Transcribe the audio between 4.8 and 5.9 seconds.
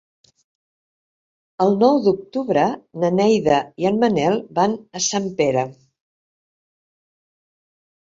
a Sempere.